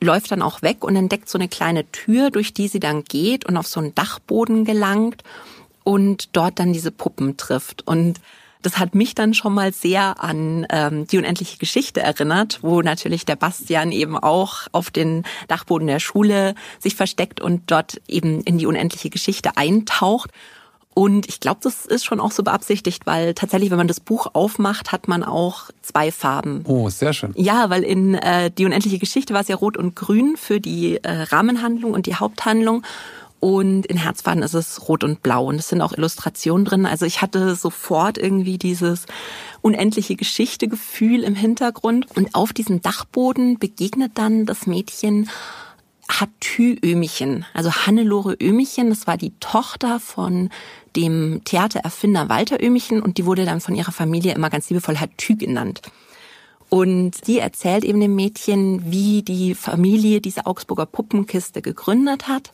[0.00, 3.46] läuft dann auch weg und entdeckt so eine kleine Tür, durch die sie dann geht
[3.46, 5.22] und auf so einen Dachboden gelangt
[5.84, 7.86] und dort dann diese Puppen trifft.
[7.86, 8.20] Und
[8.62, 13.24] das hat mich dann schon mal sehr an ähm, die unendliche Geschichte erinnert, wo natürlich
[13.24, 18.58] der Bastian eben auch auf den Dachboden der Schule sich versteckt und dort eben in
[18.58, 20.30] die unendliche Geschichte eintaucht.
[20.98, 24.28] Und ich glaube, das ist schon auch so beabsichtigt, weil tatsächlich, wenn man das Buch
[24.32, 26.62] aufmacht, hat man auch zwei Farben.
[26.64, 27.34] Oh, sehr schön.
[27.36, 30.96] Ja, weil in äh, die unendliche Geschichte war es ja rot und grün für die
[31.04, 32.82] äh, Rahmenhandlung und die Haupthandlung.
[33.40, 35.44] Und in Herzfaden ist es rot und blau.
[35.44, 36.86] Und es sind auch Illustrationen drin.
[36.86, 39.04] Also ich hatte sofort irgendwie dieses
[39.60, 42.06] unendliche Geschichte-Gefühl im Hintergrund.
[42.16, 45.28] Und auf diesem Dachboden begegnet dann das Mädchen
[46.08, 48.90] Hatü Ömichen, also Hannelore Ömichen.
[48.90, 50.50] Das war die Tochter von
[50.94, 55.36] dem Theatererfinder Walter Ömichen und die wurde dann von ihrer Familie immer ganz liebevoll Hatü
[55.36, 55.82] genannt.
[56.68, 62.50] Und sie erzählt eben dem Mädchen, wie die Familie diese Augsburger Puppenkiste gegründet hat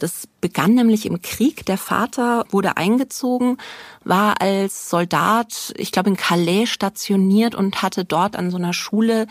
[0.00, 1.64] das begann nämlich im Krieg.
[1.66, 3.58] Der Vater wurde eingezogen,
[4.02, 9.26] war als Soldat, ich glaube, in Calais stationiert und hatte dort an so einer Schule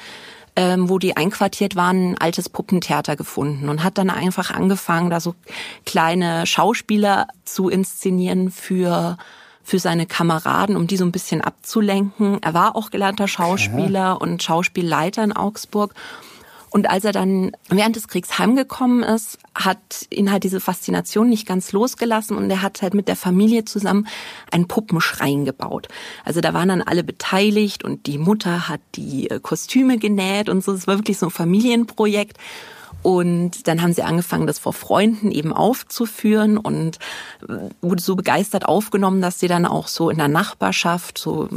[0.60, 5.22] ähm, wo die einquartiert waren, ein altes Puppentheater gefunden und hat dann einfach angefangen, da
[5.22, 5.34] so
[5.86, 9.17] kleine Schauspieler zu inszenieren für
[9.63, 12.41] für seine Kameraden, um die so ein bisschen abzulenken.
[12.41, 14.24] Er war auch gelernter Schauspieler okay.
[14.24, 15.93] und Schauspielleiter in Augsburg
[16.71, 21.47] und als er dann während des Kriegs heimgekommen ist, hat ihn halt diese Faszination nicht
[21.47, 24.08] ganz losgelassen und er hat halt mit der Familie zusammen
[24.51, 25.88] einen Puppenschrein gebaut.
[26.25, 30.63] Also da waren dann alle beteiligt und die Mutter hat die äh, Kostüme genäht und
[30.63, 30.73] so.
[30.73, 32.38] Es war wirklich so ein Familienprojekt.
[33.01, 36.99] Und dann haben sie angefangen, das vor Freunden eben aufzuführen und
[37.47, 41.47] äh, wurde so begeistert aufgenommen, dass sie dann auch so in der Nachbarschaft, so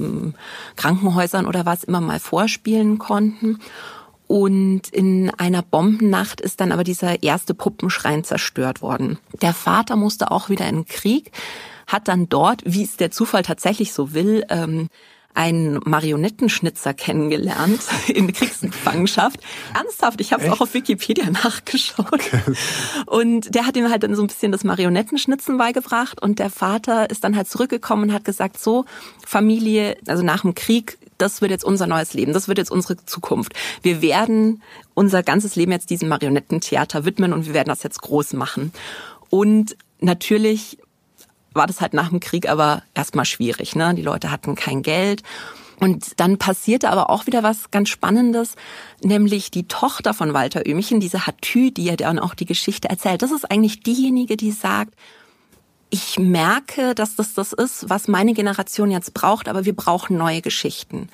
[0.77, 3.59] Krankenhäusern oder was immer mal vorspielen konnten.
[4.33, 9.19] Und in einer Bombennacht ist dann aber dieser erste Puppenschrein zerstört worden.
[9.43, 11.33] Der Vater musste auch wieder in den Krieg,
[11.87, 14.89] hat dann dort, wie es der Zufall tatsächlich so will, ähm,
[15.35, 19.39] einen Marionettenschnitzer kennengelernt in Kriegsgefangenschaft.
[19.75, 22.11] Ernsthaft, ich habe es auch auf Wikipedia nachgeschaut.
[22.11, 22.41] Okay.
[23.05, 27.11] Und der hat ihm halt dann so ein bisschen das Marionettenschnitzen beigebracht und der Vater
[27.11, 28.87] ist dann halt zurückgekommen und hat gesagt, so
[29.27, 32.97] Familie, also nach dem Krieg das wird jetzt unser neues Leben, das wird jetzt unsere
[33.05, 33.55] Zukunft.
[33.83, 34.63] Wir werden
[34.95, 38.73] unser ganzes Leben jetzt diesem Marionettentheater widmen und wir werden das jetzt groß machen.
[39.31, 40.79] Und natürlich
[41.55, 43.77] war das halt nach dem Krieg aber erstmal schwierig.
[43.77, 43.95] Ne?
[43.95, 45.23] Die Leute hatten kein Geld.
[45.81, 48.55] Und dann passierte aber auch wieder was ganz Spannendes,
[49.03, 53.23] nämlich die Tochter von Walter Ömichen, diese Hatü, die ja dann auch die Geschichte erzählt.
[53.23, 54.95] Das ist eigentlich diejenige, die sagt,
[55.93, 60.41] ich merke, dass das das ist, was meine Generation jetzt braucht, aber wir brauchen neue
[60.41, 61.11] Geschichten.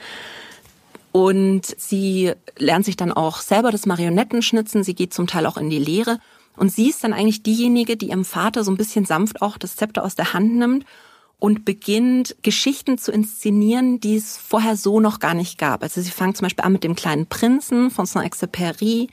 [1.11, 5.69] Und sie lernt sich dann auch selber das Marionettenschnitzen, sie geht zum Teil auch in
[5.69, 6.21] die Lehre.
[6.57, 9.75] Und sie ist dann eigentlich diejenige, die ihrem Vater so ein bisschen sanft auch das
[9.75, 10.87] Zepter aus der Hand nimmt
[11.41, 15.83] und beginnt Geschichten zu inszenieren, die es vorher so noch gar nicht gab.
[15.83, 19.09] Also sie fangen zum Beispiel an mit dem kleinen Prinzen von Saint-Exupéry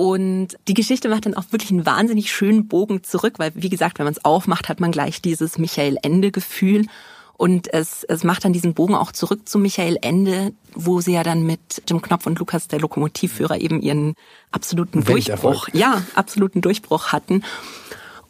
[0.00, 3.98] und die Geschichte macht dann auch wirklich einen wahnsinnig schönen Bogen zurück, weil wie gesagt,
[3.98, 6.86] wenn man es aufmacht, hat man gleich dieses Michael Ende Gefühl
[7.34, 11.22] und es, es macht dann diesen Bogen auch zurück zu Michael Ende, wo sie ja
[11.22, 14.14] dann mit Jim Knopf und Lukas, der Lokomotivführer, eben ihren
[14.52, 17.44] absoluten Durchbruch, ja, absoluten Durchbruch hatten.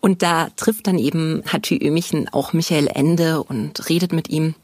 [0.00, 4.56] Und da trifft dann eben Hatü Ömichen auch Michael Ende und redet mit ihm.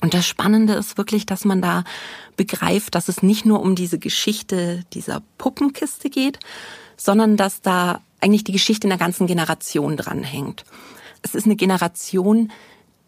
[0.00, 1.84] Und das Spannende ist wirklich, dass man da
[2.36, 6.38] begreift, dass es nicht nur um diese Geschichte dieser Puppenkiste geht,
[6.96, 10.64] sondern dass da eigentlich die Geschichte einer ganzen Generation dranhängt.
[11.22, 12.52] Es ist eine Generation,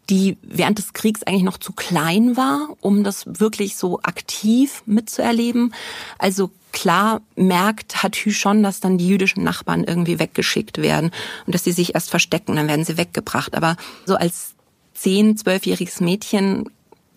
[0.09, 5.73] die während des Kriegs eigentlich noch zu klein war, um das wirklich so aktiv mitzuerleben.
[6.17, 11.11] Also klar merkt Hatü schon, dass dann die jüdischen Nachbarn irgendwie weggeschickt werden
[11.45, 13.55] und dass sie sich erst verstecken, dann werden sie weggebracht.
[13.55, 14.55] Aber so als
[14.93, 16.69] zehn, zwölfjähriges Mädchen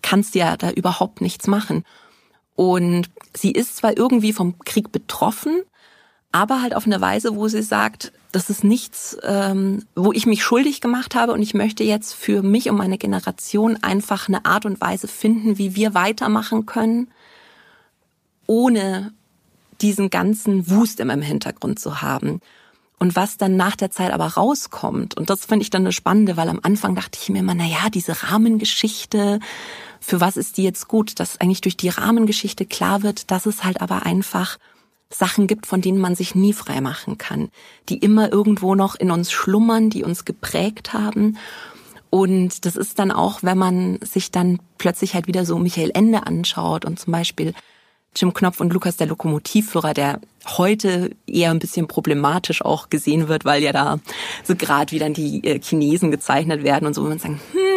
[0.03, 1.83] kannst ja da überhaupt nichts machen.
[2.55, 5.63] Und sie ist zwar irgendwie vom Krieg betroffen,
[6.31, 10.43] aber halt auf eine Weise, wo sie sagt, das ist nichts, ähm, wo ich mich
[10.43, 14.65] schuldig gemacht habe und ich möchte jetzt für mich und meine Generation einfach eine Art
[14.65, 17.09] und Weise finden, wie wir weitermachen können,
[18.47, 19.13] ohne
[19.81, 22.41] diesen ganzen Wust immer im Hintergrund zu haben.
[22.99, 26.37] Und was dann nach der Zeit aber rauskommt, und das finde ich dann eine spannende,
[26.37, 29.39] weil am Anfang dachte ich mir immer, na ja, diese Rahmengeschichte,
[30.03, 33.63] für was ist die jetzt gut, dass eigentlich durch die Rahmengeschichte klar wird, dass es
[33.63, 34.57] halt aber einfach
[35.09, 37.49] Sachen gibt, von denen man sich nie frei machen kann,
[37.87, 41.37] die immer irgendwo noch in uns schlummern, die uns geprägt haben.
[42.09, 46.27] Und das ist dann auch, wenn man sich dann plötzlich halt wieder so Michael Ende
[46.27, 47.53] anschaut und zum Beispiel
[48.13, 50.19] Jim Knopf und Lukas der Lokomotivführer, der
[50.57, 53.99] heute eher ein bisschen problematisch auch gesehen wird, weil ja da
[54.43, 57.72] so gerade wie dann die äh, Chinesen gezeichnet werden und so, wo man sagen, hm,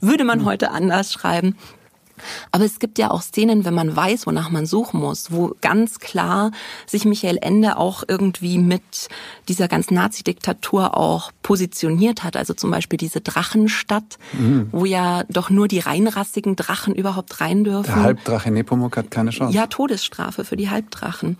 [0.00, 1.56] würde man heute anders schreiben.
[2.50, 5.98] Aber es gibt ja auch Szenen, wenn man weiß, wonach man suchen muss, wo ganz
[5.98, 6.50] klar
[6.86, 9.08] sich Michael Ende auch irgendwie mit
[9.48, 12.36] dieser ganzen Nazi-Diktatur auch positioniert hat.
[12.36, 14.68] Also zum Beispiel diese Drachenstadt, mhm.
[14.72, 17.94] wo ja doch nur die reinrassigen Drachen überhaupt rein dürfen.
[17.94, 19.54] Der Halbdrache Nepomuk hat keine Chance.
[19.54, 21.38] Ja, Todesstrafe für die Halbdrachen.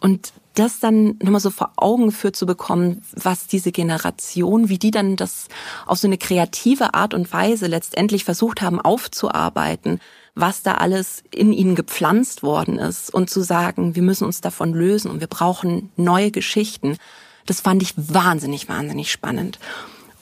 [0.00, 4.90] Und das dann nochmal so vor Augen geführt zu bekommen, was diese Generation, wie die
[4.90, 5.48] dann das
[5.86, 10.00] auf so eine kreative Art und Weise letztendlich versucht haben aufzuarbeiten,
[10.34, 14.72] was da alles in ihnen gepflanzt worden ist und zu sagen, wir müssen uns davon
[14.72, 16.96] lösen und wir brauchen neue Geschichten.
[17.44, 19.58] Das fand ich wahnsinnig, wahnsinnig spannend.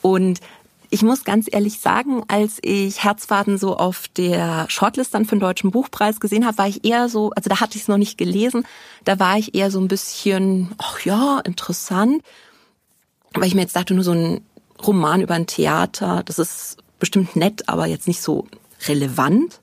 [0.03, 0.41] Und
[0.95, 5.41] ich muss ganz ehrlich sagen, als ich Herzfaden so auf der Shortlist dann für den
[5.41, 8.17] Deutschen Buchpreis gesehen habe, war ich eher so, also da hatte ich es noch nicht
[8.17, 8.65] gelesen,
[9.03, 12.23] da war ich eher so ein bisschen, ach ja, interessant.
[13.33, 14.43] Weil ich mir jetzt dachte, nur so ein
[14.87, 18.47] Roman über ein Theater, das ist bestimmt nett, aber jetzt nicht so
[18.87, 19.63] relevant.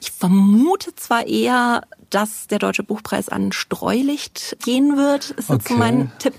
[0.00, 1.82] Ich vermute zwar eher,
[2.14, 5.72] dass der Deutsche Buchpreis an Streulicht gehen wird, ist jetzt okay.
[5.72, 6.34] so mein Tipp.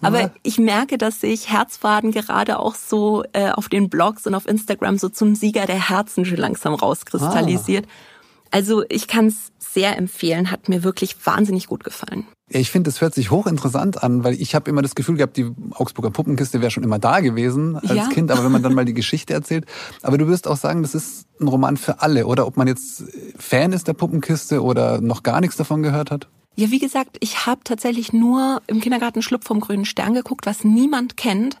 [0.00, 0.30] Aber ja.
[0.42, 4.98] ich merke, dass sich Herzfaden gerade auch so äh, auf den Blogs und auf Instagram
[4.98, 7.86] so zum Sieger der Herzen schon langsam rauskristallisiert.
[7.86, 8.56] Ah.
[8.56, 12.26] Also ich kann es sehr empfehlen, hat mir wirklich wahnsinnig gut gefallen.
[12.48, 15.50] Ich finde, es hört sich hochinteressant an, weil ich habe immer das Gefühl gehabt, die
[15.72, 18.08] Augsburger Puppenkiste wäre schon immer da gewesen als ja.
[18.08, 19.66] Kind, aber wenn man dann mal die Geschichte erzählt.
[20.02, 23.02] Aber du wirst auch sagen, das ist ein Roman für alle, oder ob man jetzt
[23.36, 26.28] Fan ist der Puppenkiste oder noch gar nichts davon gehört hat?
[26.58, 30.64] Ja, wie gesagt, ich habe tatsächlich nur im Kindergarten Schlupf vom grünen Stern geguckt, was
[30.64, 31.60] niemand kennt.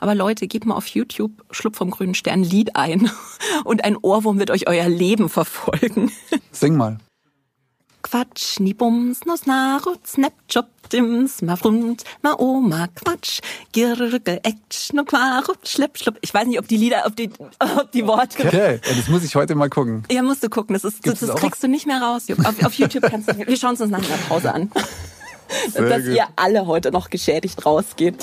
[0.00, 3.08] Aber Leute, gebt mal auf YouTube Schlupf vom grünen Stern Lied ein
[3.64, 6.12] und ein Ohrwurm wird euch euer Leben verfolgen.
[6.50, 6.98] Sing mal.
[8.04, 13.40] Quatsch, ni Bums, nos Narut, Snap, Job, Dims, ma Frund, ma Oma, Quatsch,
[13.72, 16.18] Girge, Etsch, no Quarut, Schlepp, Schlupp.
[16.20, 17.30] Ich weiß nicht, ob die Lieder, ob die,
[17.78, 18.46] ob die Worte.
[18.46, 20.04] Okay, das muss ich heute mal gucken.
[20.10, 20.74] Ja, musst du gucken.
[20.74, 22.26] Das ist, das, das kriegst du nicht mehr raus.
[22.44, 24.70] Auf, auf YouTube kannst du, wir schauen es uns nach der Pause an.
[25.72, 26.14] Sehr Dass gut.
[26.14, 28.22] ihr alle heute noch geschädigt rausgeht.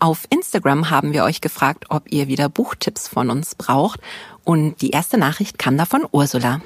[0.00, 4.00] Auf Instagram haben wir euch gefragt, ob ihr wieder Buchtipps von uns braucht.
[4.44, 6.60] Und die erste Nachricht kam da von Ursula.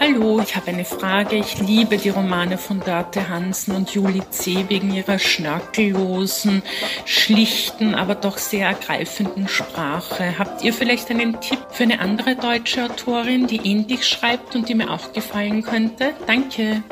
[0.00, 1.36] Hallo, ich habe eine Frage.
[1.36, 4.64] Ich liebe die Romane von Dörte Hansen und Julie C.
[4.68, 6.62] wegen ihrer schnörkellosen,
[7.04, 10.38] schlichten, aber doch sehr ergreifenden Sprache.
[10.38, 14.74] Habt ihr vielleicht einen Tipp für eine andere deutsche Autorin, die ähnlich schreibt und die
[14.74, 16.14] mir auch gefallen könnte?
[16.26, 16.82] Danke.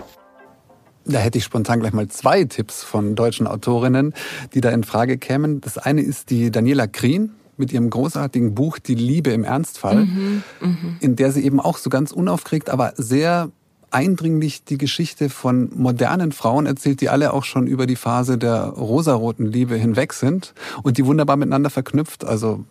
[1.04, 4.14] Da hätte ich spontan gleich mal zwei Tipps von deutschen Autorinnen,
[4.54, 5.60] die da in Frage kämen.
[5.60, 10.42] Das eine ist die Daniela Krien mit ihrem großartigen Buch Die Liebe im Ernstfall, mhm,
[10.60, 10.76] mh.
[11.00, 13.50] in der sie eben auch so ganz unaufgeregt, aber sehr
[13.90, 18.64] eindringlich die Geschichte von modernen Frauen erzählt, die alle auch schon über die Phase der
[18.64, 22.24] rosaroten Liebe hinweg sind und die wunderbar miteinander verknüpft.
[22.24, 22.64] Also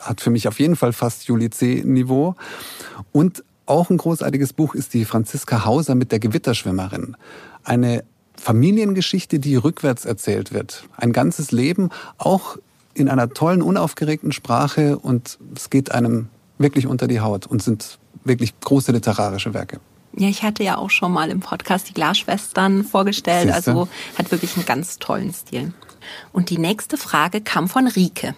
[0.00, 2.34] hat für mich auf jeden Fall fast Julie C-Niveau.
[3.12, 7.16] Und auch ein großartiges Buch ist die Franziska Hauser mit der Gewitterschwimmerin.
[7.64, 8.04] Eine
[8.36, 10.84] Familiengeschichte, die rückwärts erzählt wird.
[10.96, 12.56] Ein ganzes Leben, auch
[13.00, 17.98] in einer tollen, unaufgeregten Sprache und es geht einem wirklich unter die Haut und sind
[18.24, 19.80] wirklich große literarische Werke.
[20.16, 23.70] Ja, ich hatte ja auch schon mal im Podcast die Glasschwestern vorgestellt, Siehste?
[23.70, 25.72] also hat wirklich einen ganz tollen Stil.
[26.32, 28.34] Und die nächste Frage kam von Rike.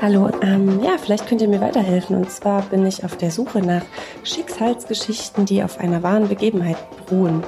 [0.00, 2.16] Hallo, ähm, ja, vielleicht könnt ihr mir weiterhelfen.
[2.16, 3.82] Und zwar bin ich auf der Suche nach
[4.22, 7.42] Schicksalsgeschichten, die auf einer wahren Begebenheit beruhen.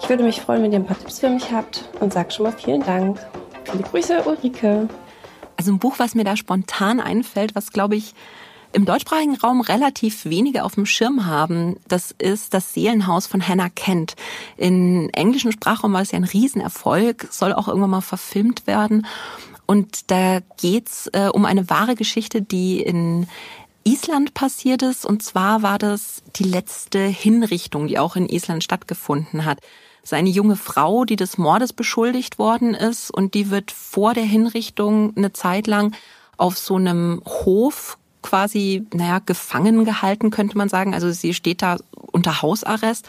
[0.00, 2.44] Ich würde mich freuen, wenn ihr ein paar Tipps für mich habt und sage schon
[2.44, 3.18] mal vielen Dank.
[3.70, 4.88] Viele Grüße, Ulrike.
[5.56, 8.14] Also ein Buch, was mir da spontan einfällt, was glaube ich
[8.72, 13.68] im deutschsprachigen Raum relativ wenige auf dem Schirm haben, das ist das Seelenhaus von Hannah
[13.68, 14.14] Kent.
[14.56, 19.06] In englischen Sprachraum war es ja ein Riesenerfolg, soll auch irgendwann mal verfilmt werden.
[19.66, 23.28] Und da geht's äh, um eine wahre Geschichte, die in
[23.84, 25.04] Island passiert ist.
[25.04, 29.58] Und zwar war das die letzte Hinrichtung, die auch in Island stattgefunden hat.
[30.02, 35.16] Seine junge Frau, die des Mordes beschuldigt worden ist und die wird vor der Hinrichtung
[35.16, 35.94] eine Zeit lang
[36.36, 40.94] auf so einem Hof quasi, naja, gefangen gehalten, könnte man sagen.
[40.94, 43.08] Also sie steht da unter Hausarrest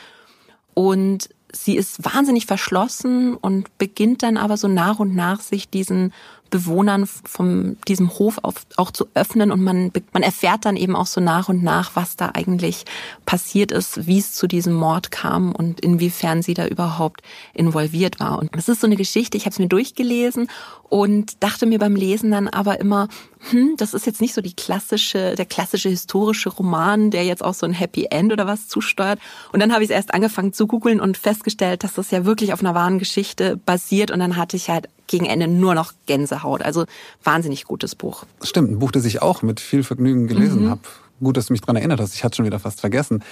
[0.73, 6.13] und sie ist wahnsinnig verschlossen und beginnt dann aber so nach und nach sich diesen
[6.51, 11.07] Bewohnern von diesem Hof auf, auch zu öffnen und man, man erfährt dann eben auch
[11.07, 12.85] so nach und nach, was da eigentlich
[13.25, 17.21] passiert ist, wie es zu diesem Mord kam und inwiefern sie da überhaupt
[17.53, 18.37] involviert war.
[18.37, 20.49] Und das ist so eine Geschichte, ich habe es mir durchgelesen
[20.89, 23.07] und dachte mir beim Lesen dann aber immer,
[23.49, 27.55] hm, das ist jetzt nicht so die klassische, der klassische historische Roman, der jetzt auch
[27.55, 29.19] so ein Happy End oder was zusteuert.
[29.51, 32.53] Und dann habe ich es erst angefangen zu googeln und festgestellt, dass das ja wirklich
[32.53, 34.11] auf einer wahren Geschichte basiert.
[34.11, 36.61] Und dann hatte ich halt gegen Ende nur noch Gänsehaut.
[36.61, 36.85] Also
[37.23, 38.25] wahnsinnig gutes Buch.
[38.43, 40.69] Stimmt, ein Buch, das ich auch mit viel Vergnügen gelesen mhm.
[40.69, 40.81] habe.
[41.19, 42.13] Gut, dass du mich daran erinnert hast.
[42.13, 43.23] Ich hatte schon wieder fast vergessen.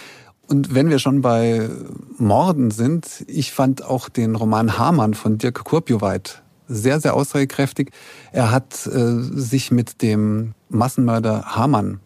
[0.47, 1.69] Und wenn wir schon bei
[2.17, 7.91] Morden sind, ich fand auch den Roman Hamann von Dirk Kurpjoweit sehr, sehr aussagekräftig.
[8.31, 11.99] Er hat äh, sich mit dem Massenmörder Hamann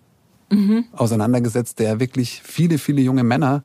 [0.49, 0.86] mhm.
[0.93, 3.63] auseinandergesetzt, der wirklich viele, viele junge Männer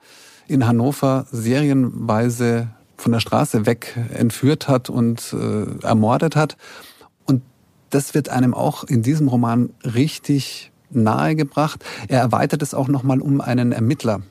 [0.48, 6.56] in Hannover serienweise von der Straße weg entführt hat und äh, ermordet hat.
[7.26, 7.42] Und
[7.90, 11.84] das wird einem auch in diesem Roman richtig nahegebracht.
[12.08, 14.22] Er erweitert es auch nochmal um einen Ermittler,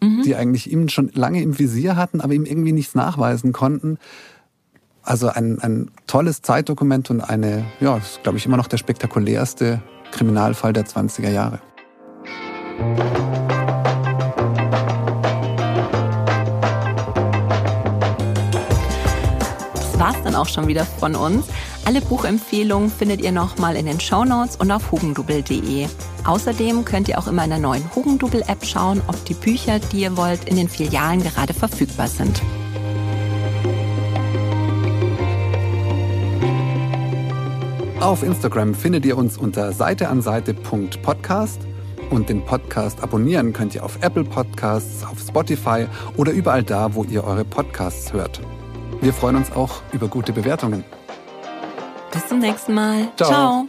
[0.00, 0.22] mhm.
[0.24, 3.98] die eigentlich ihm schon lange im Visier hatten, aber ihm irgendwie nichts nachweisen konnten.
[5.04, 9.82] Also ein, ein tolles Zeitdokument und eine, ja, ist, glaube ich, immer noch der spektakulärste
[10.12, 11.60] Kriminalfall der 20er Jahre.
[19.74, 21.46] Das war's dann auch schon wieder von uns.
[21.84, 25.86] Alle Buchempfehlungen findet ihr nochmal in den Shownotes und auf hugendubel.de.
[26.24, 30.48] Außerdem könnt ihr auch in der neuen Hugendubel-App schauen, ob die Bücher, die ihr wollt,
[30.48, 32.40] in den Filialen gerade verfügbar sind.
[38.04, 41.62] Auf Instagram findet ihr uns unter seiteanseite.podcast
[42.10, 45.86] und den Podcast abonnieren könnt ihr auf Apple Podcasts, auf Spotify
[46.18, 48.42] oder überall da, wo ihr eure Podcasts hört.
[49.00, 50.84] Wir freuen uns auch über gute Bewertungen.
[52.12, 53.08] Bis zum nächsten Mal.
[53.16, 53.66] Ciao.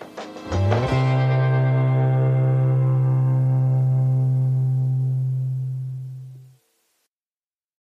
[0.50, 0.95] Ciao.